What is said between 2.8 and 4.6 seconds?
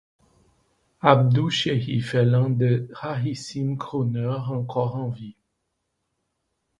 rarissimes crooners